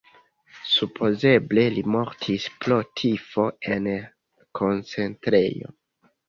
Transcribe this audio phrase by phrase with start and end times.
[0.69, 3.45] Supozeble li mortis pro tifo
[3.77, 3.91] en
[4.63, 5.71] koncentrejo.